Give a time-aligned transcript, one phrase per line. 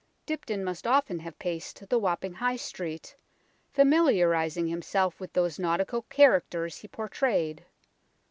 [0.25, 3.15] Dibdin must often have paced the Wapping High Street,
[3.71, 7.63] familiarizing himself with those nautical characters he portrayed.